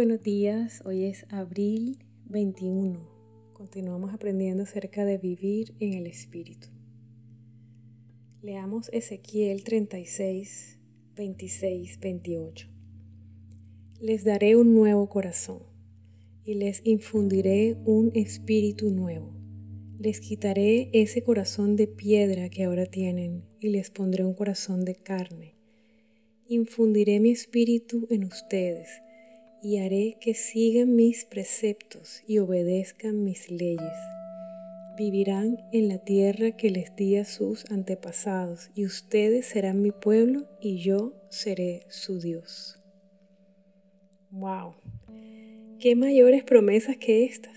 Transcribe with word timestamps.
buenos 0.00 0.22
días, 0.22 0.80
hoy 0.86 1.04
es 1.04 1.26
abril 1.28 1.98
21. 2.24 3.06
Continuamos 3.52 4.14
aprendiendo 4.14 4.62
acerca 4.62 5.04
de 5.04 5.18
vivir 5.18 5.74
en 5.78 5.92
el 5.92 6.06
Espíritu. 6.06 6.68
Leamos 8.40 8.88
Ezequiel 8.94 9.62
36, 9.62 10.78
26, 11.16 12.00
28. 12.00 12.68
Les 14.00 14.24
daré 14.24 14.56
un 14.56 14.74
nuevo 14.74 15.06
corazón 15.10 15.64
y 16.46 16.54
les 16.54 16.80
infundiré 16.86 17.76
un 17.84 18.10
espíritu 18.14 18.90
nuevo. 18.92 19.34
Les 19.98 20.20
quitaré 20.20 20.88
ese 20.94 21.22
corazón 21.22 21.76
de 21.76 21.88
piedra 21.88 22.48
que 22.48 22.64
ahora 22.64 22.86
tienen 22.86 23.44
y 23.60 23.68
les 23.68 23.90
pondré 23.90 24.24
un 24.24 24.32
corazón 24.32 24.86
de 24.86 24.94
carne. 24.94 25.56
Infundiré 26.48 27.20
mi 27.20 27.32
espíritu 27.32 28.06
en 28.08 28.24
ustedes 28.24 28.88
y 29.62 29.78
haré 29.78 30.16
que 30.20 30.34
sigan 30.34 30.96
mis 30.96 31.24
preceptos 31.24 32.22
y 32.26 32.38
obedezcan 32.38 33.24
mis 33.24 33.50
leyes. 33.50 33.92
Vivirán 34.96 35.58
en 35.72 35.88
la 35.88 35.98
tierra 35.98 36.52
que 36.52 36.70
les 36.70 36.94
di 36.96 37.16
a 37.16 37.24
sus 37.24 37.70
antepasados, 37.70 38.70
y 38.74 38.84
ustedes 38.84 39.46
serán 39.46 39.82
mi 39.82 39.92
pueblo 39.92 40.46
y 40.60 40.78
yo 40.78 41.14
seré 41.28 41.86
su 41.88 42.20
Dios. 42.20 42.82
¡Wow! 44.30 44.74
¿Qué 45.78 45.96
mayores 45.96 46.44
promesas 46.44 46.96
que 46.96 47.24
estas? 47.24 47.56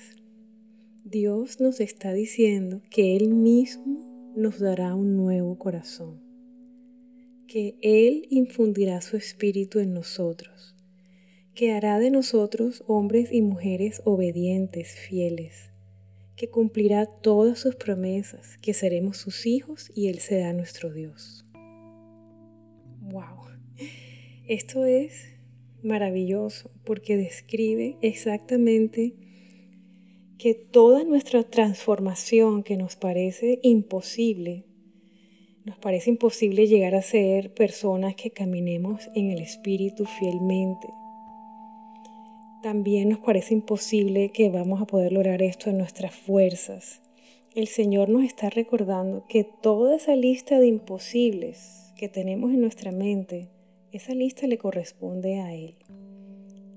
Dios 1.04 1.60
nos 1.60 1.80
está 1.80 2.14
diciendo 2.14 2.82
que 2.90 3.16
Él 3.16 3.30
mismo 3.30 4.32
nos 4.36 4.60
dará 4.60 4.96
un 4.96 5.16
nuevo 5.16 5.58
corazón, 5.58 6.22
que 7.48 7.78
Él 7.82 8.26
infundirá 8.30 9.02
su 9.02 9.18
espíritu 9.18 9.80
en 9.80 9.94
nosotros 9.94 10.74
que 11.56 11.72
hará 11.72 12.00
de 12.00 12.10
nosotros 12.10 12.84
hombres 12.88 13.32
y 13.32 13.42
mujeres 13.42 14.02
obedientes, 14.06 14.96
fieles, 14.96 15.72
que 16.36 16.50
cumplirá 16.50 17.06
todas 17.06 17.60
sus 17.60 17.76
promesas, 17.76 18.58
que 18.58 18.74
seremos 18.74 19.18
sus 19.18 19.46
hijos 19.46 19.92
y 19.94 20.08
Él 20.08 20.20
será 20.20 20.52
nuestro 20.54 20.92
Dios. 20.92 21.46
¡Wow! 23.02 23.52
Esto 24.48 24.86
es 24.86 25.36
maravilloso 25.84 26.72
porque 26.84 27.18
describe 27.18 27.98
exactamente 28.02 29.14
que 30.40 30.56
toda 30.56 31.04
nuestra 31.04 31.44
transformación 31.44 32.64
que 32.64 32.78
nos 32.78 32.96
parece 32.96 33.60
imposible, 33.62 34.66
nos 35.66 35.78
parece 35.78 36.10
imposible 36.10 36.68
llegar 36.68 36.96
a 36.96 37.02
ser 37.04 37.54
personas 37.54 38.16
que 38.16 38.32
caminemos 38.32 39.08
en 39.16 39.30
el 39.30 39.40
Espíritu 39.40 40.06
fielmente, 40.06 40.88
también 42.64 43.10
nos 43.10 43.20
parece 43.20 43.54
imposible 43.54 44.30
que 44.30 44.50
vamos 44.50 44.82
a 44.82 44.86
poder 44.86 45.12
lograr 45.12 45.44
esto 45.44 45.70
en 45.70 45.78
nuestras 45.78 46.16
fuerzas. 46.16 47.02
El 47.54 47.68
Señor 47.68 48.08
nos 48.10 48.24
está 48.24 48.50
recordando 48.50 49.26
que 49.28 49.44
toda 49.44 49.98
esa 49.98 50.16
lista 50.16 50.60
de 50.60 50.68
imposibles 50.68 51.94
que 51.98 52.08
tenemos 52.08 52.52
en 52.52 52.62
nuestra 52.62 52.92
mente, 52.92 53.50
esa 53.92 54.16
lista 54.16 54.48
le 54.48 54.58
corresponde 54.58 55.40
a 55.42 55.54
Él. 55.54 55.76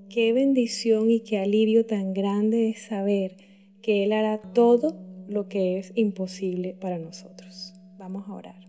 Qué 0.09 0.33
bendición 0.33 1.09
y 1.09 1.21
qué 1.21 1.39
alivio 1.39 1.85
tan 1.85 2.13
grande 2.13 2.69
es 2.69 2.81
saber 2.81 3.37
que 3.81 4.03
Él 4.03 4.11
hará 4.11 4.39
todo 4.41 4.93
lo 5.29 5.47
que 5.47 5.79
es 5.79 5.93
imposible 5.95 6.75
para 6.79 6.99
nosotros. 6.99 7.73
Vamos 7.97 8.27
a 8.27 8.33
orar. 8.33 8.67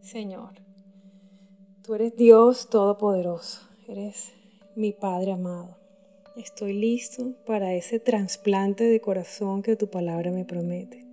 Señor, 0.00 0.54
tú 1.82 1.94
eres 1.94 2.16
Dios 2.16 2.70
Todopoderoso 2.70 3.69
Eres 3.90 4.32
mi 4.76 4.92
Padre 4.92 5.32
amado. 5.32 5.76
Estoy 6.36 6.74
listo 6.74 7.34
para 7.44 7.74
ese 7.74 7.98
trasplante 7.98 8.84
de 8.84 9.00
corazón 9.00 9.62
que 9.62 9.74
tu 9.74 9.90
palabra 9.90 10.30
me 10.30 10.44
promete. 10.44 11.04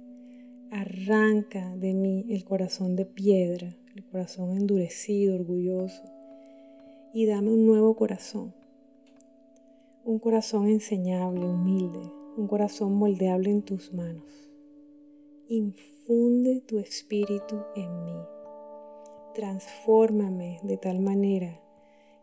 Arranca 0.70 1.76
de 1.76 1.96
mí 1.96 2.28
el 2.30 2.46
corazón 2.46 2.96
de 2.96 3.06
piedra, 3.06 3.76
el 3.96 4.06
corazón 4.06 4.56
endurecido, 4.56 5.34
orgulloso, 5.34 6.04
y 7.16 7.26
dame 7.26 7.50
un 7.50 7.66
nuevo 7.66 7.96
corazón. 7.96 8.54
Un 10.06 10.20
corazón 10.20 10.68
enseñable, 10.68 11.48
humilde, 11.48 12.12
un 12.38 12.48
corazón 12.48 12.94
moldeable 12.94 13.50
en 13.50 13.64
tus 13.64 13.92
manos. 13.92 14.52
Infunde 15.48 16.62
tu 16.62 16.78
espíritu 16.78 17.60
en 17.76 18.04
mí. 18.06 18.20
Transfórmame 19.34 20.60
de 20.62 20.78
tal 20.78 21.00
manera 21.00 21.60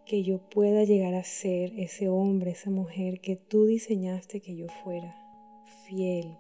que 0.07 0.23
yo 0.23 0.39
pueda 0.39 0.85
llegar 0.85 1.15
a 1.15 1.25
ser 1.25 1.73
ese 1.79 2.09
hombre, 2.09 2.53
esa 2.53 2.71
mujer 2.71 3.21
que 3.21 3.37
tú 3.37 3.67
diseñaste 3.67 4.41
que 4.41 4.55
yo 4.55 4.67
fuera, 4.83 5.17
fiel, 5.87 6.37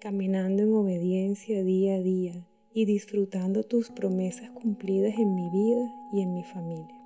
caminando 0.00 0.62
en 0.62 0.74
obediencia 0.74 1.62
día 1.62 1.96
a 1.96 2.00
día 2.00 2.46
y 2.72 2.84
disfrutando 2.84 3.64
tus 3.64 3.90
promesas 3.90 4.50
cumplidas 4.50 5.18
en 5.18 5.34
mi 5.34 5.50
vida 5.50 5.94
y 6.12 6.20
en 6.20 6.34
mi 6.34 6.44
familia. 6.44 7.00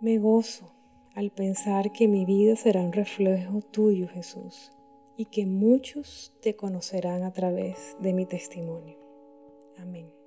Me 0.00 0.18
gozo 0.18 0.72
al 1.14 1.30
pensar 1.30 1.92
que 1.92 2.08
mi 2.08 2.24
vida 2.24 2.56
será 2.56 2.80
un 2.80 2.92
reflejo 2.92 3.60
tuyo, 3.60 4.08
Jesús, 4.08 4.72
y 5.16 5.26
que 5.26 5.46
muchos 5.46 6.34
te 6.40 6.56
conocerán 6.56 7.22
a 7.22 7.32
través 7.32 7.96
de 8.00 8.12
mi 8.12 8.26
testimonio. 8.26 8.96
Amén. 9.76 10.21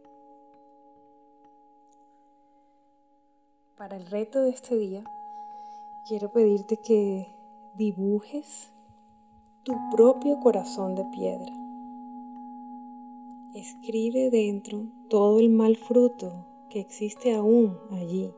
Para 3.77 3.97
el 3.97 4.05
reto 4.05 4.41
de 4.41 4.51
este 4.51 4.77
día, 4.77 5.03
quiero 6.07 6.31
pedirte 6.31 6.77
que 6.77 7.27
dibujes 7.75 8.71
tu 9.63 9.73
propio 9.93 10.39
corazón 10.39 10.95
de 10.95 11.03
piedra. 11.13 11.51
Escribe 13.53 14.29
dentro 14.29 14.85
todo 15.09 15.41
el 15.41 15.49
mal 15.49 15.75
fruto 15.75 16.45
que 16.69 16.79
existe 16.79 17.33
aún 17.35 17.77
allí 17.91 18.31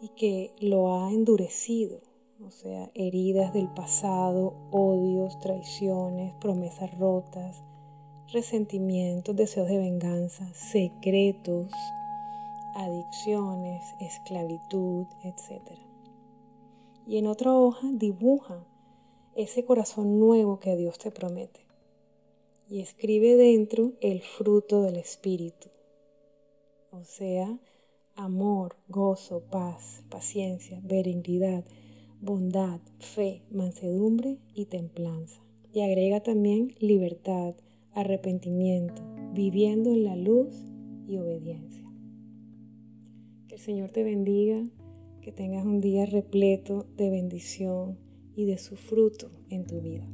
y 0.00 0.08
que 0.08 0.52
lo 0.58 0.96
ha 0.96 1.12
endurecido, 1.12 2.00
o 2.44 2.50
sea, 2.50 2.90
heridas 2.94 3.52
del 3.52 3.68
pasado, 3.68 4.54
odios, 4.72 5.38
traiciones, 5.38 6.34
promesas 6.40 6.98
rotas, 6.98 7.62
resentimientos, 8.32 9.36
deseos 9.36 9.68
de 9.68 9.78
venganza, 9.78 10.52
secretos, 10.54 11.70
adicciones, 12.74 13.94
esclavitud, 14.00 15.06
etc. 15.24 15.60
Y 17.06 17.18
en 17.18 17.26
otra 17.26 17.54
hoja 17.54 17.88
dibuja 17.92 18.64
ese 19.36 19.64
corazón 19.64 20.18
nuevo 20.18 20.60
que 20.60 20.76
Dios 20.76 20.98
te 20.98 21.10
promete 21.10 21.60
y 22.68 22.80
escribe 22.80 23.36
dentro 23.36 23.92
el 24.00 24.22
fruto 24.22 24.82
del 24.82 24.96
Espíritu, 24.96 25.68
o 26.92 27.02
sea, 27.04 27.58
amor, 28.14 28.76
gozo, 28.88 29.42
paz, 29.50 30.02
paciencia, 30.08 30.80
benignidad, 30.84 31.64
bondad, 32.20 32.80
fe, 32.98 33.42
mansedumbre 33.50 34.38
y 34.54 34.66
templanza. 34.66 35.40
Y 35.72 35.80
agrega 35.82 36.20
también 36.20 36.74
libertad, 36.80 37.54
arrepentimiento, 37.92 39.02
viviendo 39.32 39.90
en 39.90 40.04
la 40.04 40.16
luz 40.16 40.54
y 41.06 41.16
obediencia. 41.16 41.79
Que 43.50 43.56
el 43.56 43.62
Señor 43.62 43.90
te 43.90 44.04
bendiga, 44.04 44.64
que 45.22 45.32
tengas 45.32 45.66
un 45.66 45.80
día 45.80 46.06
repleto 46.06 46.86
de 46.96 47.10
bendición 47.10 47.98
y 48.36 48.44
de 48.44 48.58
su 48.58 48.76
fruto 48.76 49.32
en 49.48 49.66
tu 49.66 49.80
vida. 49.80 50.08